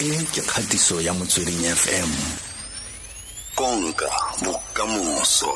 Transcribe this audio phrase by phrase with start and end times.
[0.00, 2.10] e ke kgatiso ya motsweding fm
[3.54, 4.08] konka
[4.40, 5.52] bokamoso.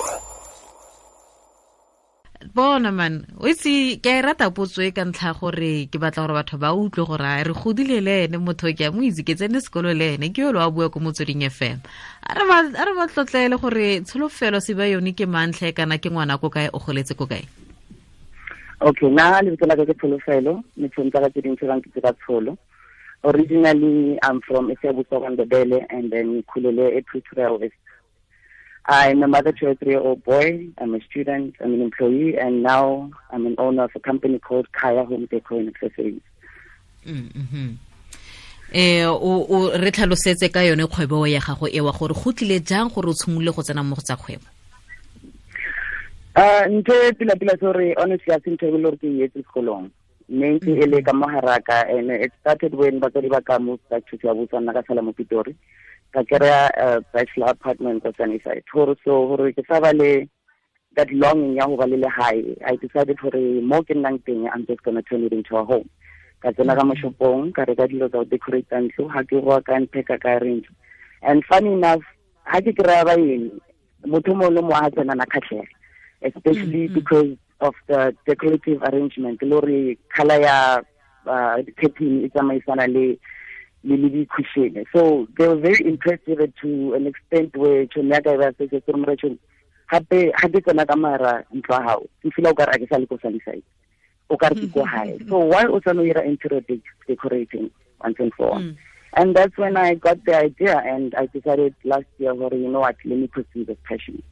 [2.53, 6.29] Bona man o itse ke a e rata potso e ka ntlha gore ke batla
[6.29, 9.25] gore batho ba utlwe gore a re godile le ene motho ke a mo itse
[9.25, 11.81] ke tsene sekolo le ene ke yolo a bua ko motsweding fm
[12.29, 16.52] a re ba tlotlele gore tsholofelo se ba yone ke mantlhe kana ke ngwana ko
[16.52, 17.48] kae o goletse ko kae?
[18.84, 22.05] Okay nna lebitso la ka ke tsholofelo metsong tsa ka tse dintsi bang ke tse
[22.05, 22.52] ka tsholo
[23.25, 27.74] originally i'm from esiyabusokondebele and then khulele Pretoria west
[28.87, 30.69] I'm a mother to a three-year-old boy.
[30.77, 31.55] I'm a student.
[31.62, 35.60] I'm an employee, and now I'm an owner of a company called Kaya Home Decor
[35.60, 36.20] and Accessories.
[37.06, 37.73] Mm-hmm.
[38.73, 42.88] eh o o re tlhalosetse ka yone kgwebo ya gago ewa gore go tlile jang
[42.88, 44.48] gore o tshimolole go tsena mo go tsa kgwebo
[46.34, 49.91] uh ntho e pila-pila sore honestly a se ntho e le gore ke etse sekolong
[50.28, 53.78] mme ntse e le ka mo haraka and it started when batswadi ba ka mo
[53.91, 55.55] back to Siyabuswa nna ka sala mo Pitori.
[56.12, 58.65] Ka kry-a uh, bachelor apartment ka sunnyside.
[58.73, 60.29] Gore so gore ke sa ba le
[60.96, 64.65] that longing ya go ba le lehae i decided gore mo ke nnang teng i'm
[64.67, 65.89] just gonna turn it into a home.
[66.41, 69.77] Ka tsena ka moshopong ka reka dilo tsa go decorate ntlo ga ke goa ka
[69.77, 70.41] ntheka ka
[71.25, 72.05] and funny enough
[72.48, 73.53] ga ke kry-a baeng
[74.09, 75.69] motho mo le mo a tsenana kgatlhega
[76.25, 76.95] especially mm -hmm.
[76.95, 77.31] because
[77.65, 79.41] of the decorative arrangement.
[79.43, 80.57] Le gore color ya
[81.27, 83.19] uh, curtain e tsamaisana le
[83.84, 88.53] le so they were very impressive to an extent where tšhono ya ka e ba
[88.59, 89.39] setse ke re tšhono
[89.91, 92.79] gape ga ke tsena ka mara ntlo ya gago ke feel o ka re a
[92.81, 93.62] ke sa le ko sunnyside
[94.31, 96.65] o ka re ke ko gae so why o tsane o ira interior
[97.09, 97.70] decorating
[98.01, 98.61] once and for all.
[98.61, 98.77] Mm.
[99.17, 102.97] and that's when i got the idea and i decided last year you know what
[103.05, 104.23] let me pursue this passion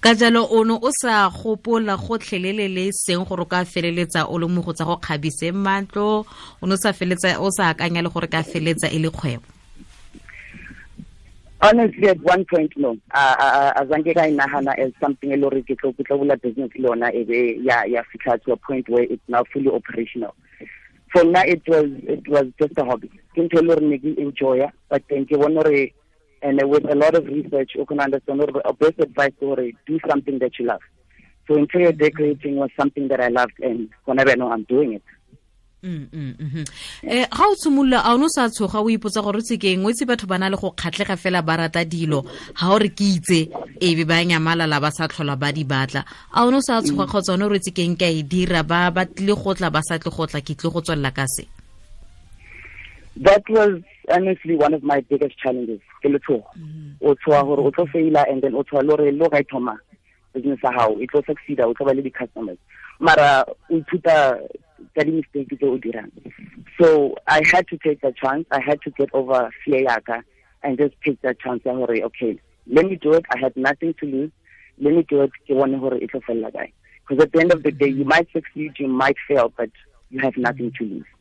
[0.00, 4.38] ka jalo o ne o sa gopola gotlhelele le seng gore o ka feleletsa o
[4.38, 6.24] le mo go tsa go kgabise matlo
[6.62, 9.42] o ne o sa feletsa o sa akanya le gore ka feletsa e le kgwebo.
[11.60, 12.96] Honestly at one point no.
[13.10, 17.24] Azange ka inahana as something e le gore ke tlo bula business le yona e
[17.24, 20.34] be ya fitlha to a point where it's now fully operational.
[21.12, 23.10] For now it was it was just a hobby.
[23.34, 25.90] Ke ntho e le gore ne ke enjoya but then ke bone gore
[26.42, 30.38] and with a lot of research, you can understand or best advice or do something
[30.38, 30.80] that you love.
[31.46, 35.02] So interior decorating was something that I loved, and whenever I know I'm doing it.
[35.80, 36.64] Mm, mm, mm-hmm.
[37.06, 39.86] eh ga o tshimolola a o ne o sa tshoga o ipotsa gore tse keng
[39.86, 42.26] o itse batho ba na le go kgatlhega fela ba rata dilo
[42.58, 43.46] ga o re ke itse
[43.78, 46.02] e be ba nyamalala ba sa tlhola ba di batla
[46.34, 48.26] a o ne o sa tshoga kgotsa one ne o re tse keng ka e
[48.26, 51.46] dira ba go tla ba sa tle go tla ke tle go tswelela ka se
[53.20, 56.90] that was honestly one of my biggest challenges ke le tshogo mm-hmm.
[57.00, 59.76] o tshoga gore o tlo faila and then o tshoga le gore le ga thoma
[60.34, 62.58] business ya gago e tlo succeeda o tlo ba le di-customers.
[63.00, 64.16] Mara o ithuta
[64.94, 66.10] ka di-mistake tse o dirang
[66.80, 70.22] so i had to take the chance i had to get over fear yaka
[70.62, 73.94] and just take that chance ya gore okay let me do it i had nothing
[73.94, 74.30] to lose
[74.78, 76.72] let me do it ke bone gore e tlo felela kae.
[77.02, 79.70] Because at the end of the day you might succeed you might fail but
[80.10, 81.14] you have nothing to lose.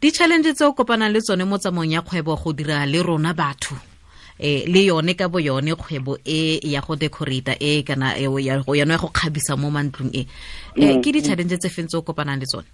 [0.00, 3.76] Di-challenge tse o kopanang le tsone mo tsamong ya kgwebo go dira le rona batho
[4.38, 8.58] eh le yone ka bo yone kgwebo e ya go decorata e kana e ya
[8.62, 10.26] go ya go kgabisa mo mantlong e.
[10.76, 12.66] Eh ke di-challenge tse feng tse o kopanang le tsone?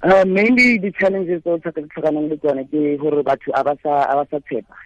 [0.00, 4.38] Uh, mainly the challenges tse o tlhakanang le tsone ke gore batho a ba sa
[4.40, 4.76] tshepa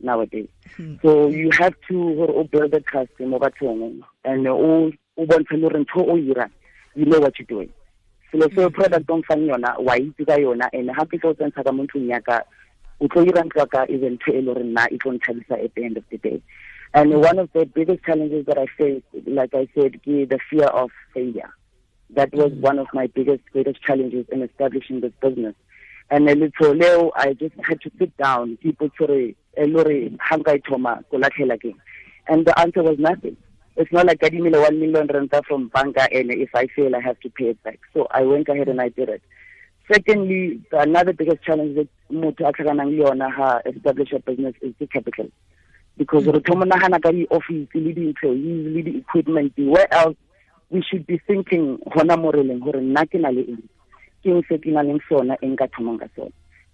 [0.00, 0.48] nowadays.
[0.76, 0.94] Hmm.
[1.02, 5.68] so you have to gore o build a trust mo bathong and o bontshe le
[5.68, 6.50] gore ntho o ira
[6.94, 7.70] you know what you're doing
[8.30, 11.72] selo se product o mfang yona wa itse ka yona and gape tlo tsentsha ka
[11.72, 12.44] mo yaka
[13.00, 15.74] o tlo ira ntlo ka even ntho e le gore nna e tlo nthabisa at
[15.74, 16.42] the end of the day
[16.94, 20.90] and one of the biggest challenges that I faced, like I said, the fear of
[21.12, 21.50] failure.
[22.10, 22.60] That was mm.
[22.60, 25.54] one of my biggest, greatest challenges in establishing this business.
[26.10, 30.14] And a little Leo, I just had to sit down, people sorry, and the
[32.56, 33.36] answer was nothing.
[33.78, 36.96] It's not like getting me the one million renta from banka and if I fail
[36.96, 37.78] I have to pay it back.
[37.94, 39.22] So I went ahead and I did it.
[39.86, 45.28] Secondly, another biggest challenge that motho a tlhakanang ha establish a business is the capital.
[45.96, 50.16] Because re thoma nagana ka di-office le di-employees le di-equipment where else
[50.70, 53.06] we should be thinking hona mo re leng gore nna
[55.08, 55.36] sona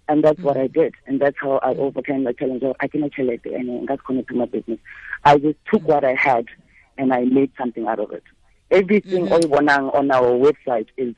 [0.07, 3.55] and that's what I did and that's how I overcame the challenge I cannot tšhelete
[3.55, 4.79] and nka se kgone to my business
[5.23, 6.45] I just took what I had
[6.97, 8.23] and I made something out of it.
[8.71, 9.95] Everything mm -hmm.
[9.99, 11.13] on our website is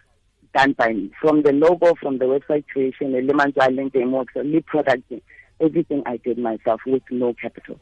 [0.54, 1.10] done by me.
[1.22, 5.14] From the logo, from the website creation, the Lemon Island, the product,
[5.60, 7.80] everything I did myself with no capital.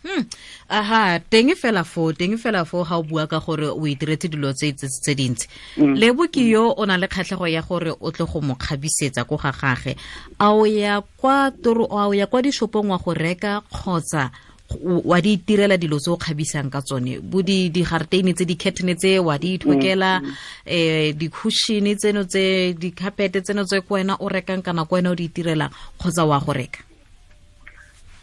[0.00, 0.24] Hmm.
[0.68, 4.48] aha teng fela fo teng fela fo ga o bua ka gore o itiretse dilo
[4.56, 5.44] tse tse dintsi
[5.76, 9.36] lebo ke yo o na le kgatlhego ya gore o tle go mo kgabisetsa ko
[9.36, 9.92] ga gage
[10.40, 14.32] a o ya kwa toro a o ya kwa dishopong wa go reka kgotsa
[14.78, 17.18] wa di itirela dilo tse o kgabisang ka tsone.
[17.20, 23.80] Bo digarteine tse di-catene tse wa di ithokela um dikhushine tseno tse di-carpete tseno tse
[23.82, 26.80] ko wena o rekang kana ko wena o di itirelang kgotsa wa go reka?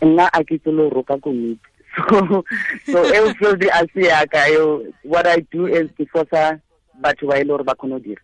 [0.02, 1.60] Nna a ke tsolo roka komiti.
[1.98, 2.46] So
[2.86, 6.62] so eo field a se yaka eo what i do is ke fosa
[7.02, 8.22] batho ba e le gore ba kgone go dira.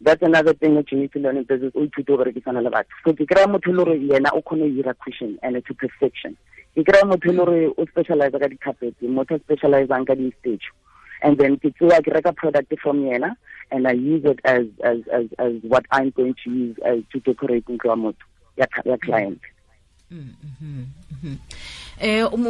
[0.00, 2.70] That's another thing that you need to learn in business o ithute go rekisana le
[2.70, 2.94] batho.
[3.04, 6.36] So ke kry-a motho le gore yena o kgone go ira cushion and to perfection
[6.74, 10.66] ke kry-a motho le gore o specialize ka di-carpet motho a specializang ka di-stage
[11.22, 13.36] and then ke tsewa ke reka product from yena
[13.70, 17.20] and i use it as as as as what i'm going to use as to
[17.20, 18.26] decorate ntlo ya motho
[18.56, 19.40] ya client.
[20.10, 20.86] Um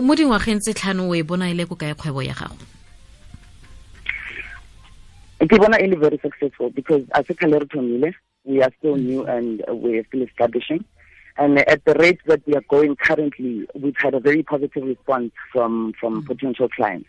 [0.05, 2.57] mo dingwageng tse tlhano o e bona e le ko kae kgwebo ya gago?
[5.41, 8.97] Ke bona e le very successful because a a kgale re thomile we are still
[8.97, 10.85] new and we are still establishing
[11.37, 15.33] and at the rate that we are going currently we've had a very positive response
[15.53, 16.27] from from mm.
[16.27, 17.09] potential clients.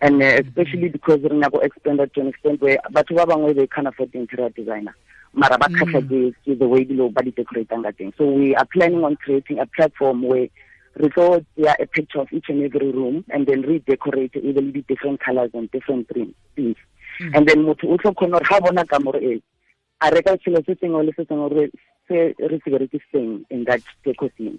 [0.00, 3.86] And uh, especially because re nyako expanded to an extent where ba bangwe they can
[3.86, 4.94] afford the interior designer.
[5.34, 8.12] Mara kgatlha ke the way dilo ba di decoratang ka teng.
[8.16, 10.48] So we are planning on creating a platform where
[10.96, 14.82] re tlo tseya a picture of each and every room and then redecorate even the
[14.88, 16.76] different colors and different themes
[17.20, 17.30] mm.
[17.34, 19.42] and then motho o tlo kgona gore ga bona ka more e
[20.00, 21.70] a reka selo se sengwe le se sengwe
[22.08, 23.82] se re se berekiseng in that
[24.36, 24.58] theme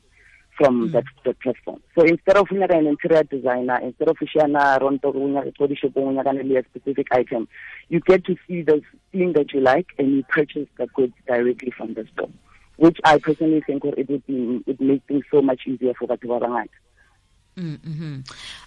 [0.58, 0.92] from mm.
[0.92, 1.82] that, that platform.
[1.96, 6.60] So instead of unyaka an interior designer instead of ushiyana ronto ko dishopong unyakane le
[6.60, 7.48] a specific item
[7.90, 8.82] you get to see the
[9.12, 12.30] thing that you like and you purchase the goods directly from the store
[12.78, 16.28] which I personally think it would be it makes things so much easier for batho
[16.28, 16.70] ba bangata.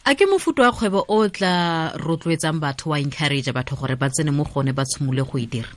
[0.07, 4.31] A ke mofuto wa kgwebo o tla rotloetsang batho wa encourage batho gore ba tsene
[4.33, 5.69] mo gone ba tshimole go e dira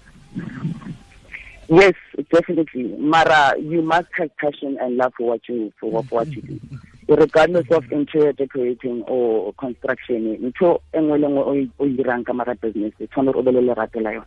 [1.69, 1.94] yes
[2.31, 6.27] definitely mara you must have passion and love for what you for what, for what
[6.27, 6.60] you do
[7.07, 12.94] regardless of interior decorating or construction ntho engwe le ngwe o irang ka mara business
[13.00, 14.25] tshwane o be le lerato la yone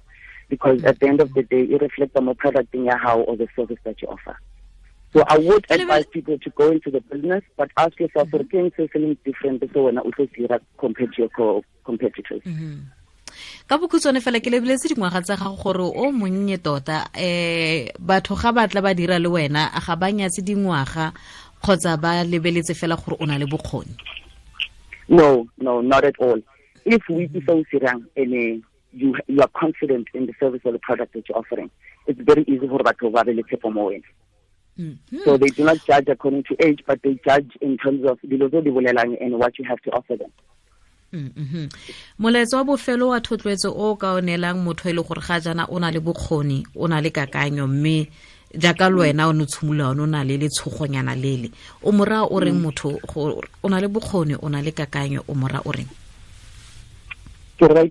[0.49, 3.25] because at the end of the day it reflects on the product in your house
[3.27, 4.37] or the service that you offer
[5.12, 8.50] so I would advise people to go into the business, but ask yourself, mm -hmm.
[8.50, 10.00] things are selling different so when
[10.79, 12.43] compared to your competitors.
[12.47, 13.01] Mm -hmm.
[13.69, 18.53] Ka bokhutswane fela ke lebeletse dingwaga tsa gago gore o monnye tota um batho ga
[18.53, 21.12] batla ba dira le wena ga ba nyatse dingwaga
[21.62, 23.94] kgotsa ba lebeletse fela gore o na le bokgoni
[25.09, 26.41] no no not at all
[26.85, 28.32] if we do so sirang and
[28.93, 31.70] you, you are confident in the service or the product that you're offering
[32.06, 34.09] it's very easy gore batho ba be le tshepo mo wena
[34.79, 35.25] Mm -hmm.
[35.25, 38.29] So they do not judge according to age, but they judge in terms of tse
[38.64, 40.32] di bolelang and what you have to offer them.
[42.19, 45.67] Moletso wa bofelo wa thotloetso o ka o neelang motho e le gore ga jana
[45.69, 48.09] o na le bokgoni o na le kakanyo mme
[48.56, 51.50] jaaka le wena o ne tshimolola one o na le letshogonyana lele
[51.82, 52.99] o mora o reng motho
[53.62, 55.88] o na le bokgoni o na le kakanyo o mora o reng?
[57.59, 57.85] Ke re ba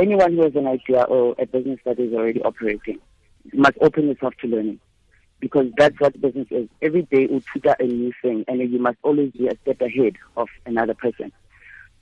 [0.00, 2.98] anyone who has an idea or a business that is already operating
[3.52, 4.78] must open yourself to learning
[5.40, 6.68] because that's what business is.
[6.82, 10.48] Every day tutor a new thing and you must always be a step ahead of
[10.66, 11.32] another person.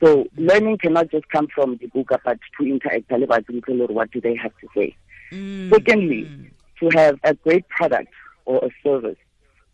[0.01, 4.37] So learning cannot just come from the book, but to interact with what do they
[4.37, 4.97] have to say.
[5.33, 5.71] Mm.
[5.71, 6.51] Secondly,
[6.81, 8.13] to have a great product
[8.45, 9.17] or a service,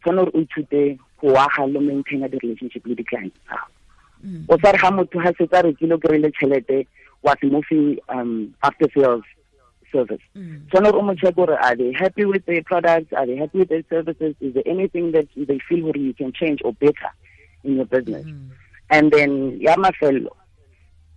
[0.04, 3.35] tshwanore today go aga le maintain the relationship with the client
[4.49, 6.87] o sa re ga motho ga setse a rekile o kry-ile tšhelete
[7.23, 9.25] wa se um after sales
[9.93, 10.23] service.
[10.37, 10.62] Mm.
[10.73, 13.85] So not only check are they happy with their products, are they happy with their
[13.88, 17.12] services, is there anything that they feel where you can change or better
[17.62, 18.26] in your business?
[18.26, 18.49] Mm.
[18.95, 20.29] And then Yamafel,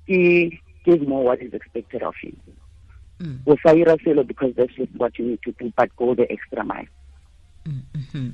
[0.07, 2.35] he give more what is expected of you.
[3.21, 4.27] Mm.
[4.27, 6.85] because that's just what you need to do, but go the extra mile.
[7.67, 8.29] Mm-hmm.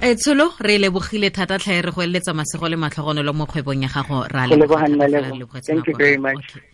[0.00, 3.88] e tsholo re lebogile thata tlhae re go eletsa masego le matlhogonelo mo kgwebong ya
[3.88, 6.56] gago ra Thank you very much.
[6.56, 6.73] Okay.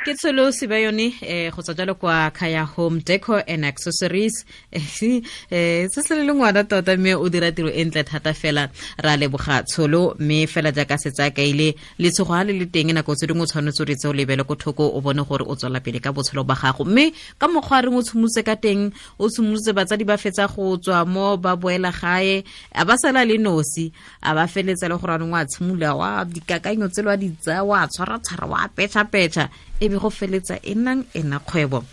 [0.00, 4.46] Ke tsholo Sibanyoni um go tswa jalo kwa khaya home deco and accessories.
[4.74, 4.80] Um
[5.92, 8.70] se se le le ngwana tota mme o dira tiro e ntle thata fela.
[8.96, 13.12] Ra leboga tsholo mme fela jaaka setse a kaile letshogo ga le le teng nako
[13.14, 15.84] tse dingwe o tshwanetse o retse o lebele ko thoko o bone gore o tswela
[15.84, 16.84] pele ka botshelo ba gago.
[16.88, 20.80] Mme ka mokgwa a reng o tshimolotse ka teng o tshimolotse batsadi ba fetsa go
[20.80, 22.40] tswa mo ba boela gae
[22.72, 23.92] a ba sala le nosi
[24.24, 27.84] a ba feletsa le gore anong wa tshimola wa dikakanyo tselo a di tsaya wa
[27.84, 31.84] tshwara-tshwara wa petšha-petšha be go feletsa e nnang ena kgwebo.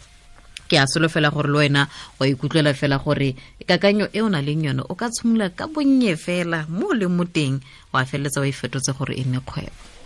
[0.69, 1.87] Ke a solo fela gore le wena
[2.19, 3.35] wa ikutlwela fela gore
[3.65, 7.25] kakanyo e o na leng yone o ka tshimola ka bonnye fela mo le mo
[7.25, 7.59] teng
[7.93, 9.96] wa feletsa wa e fetotse gore e nne kgwebo